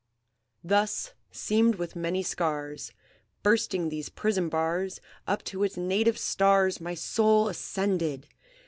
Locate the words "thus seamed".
0.63-1.75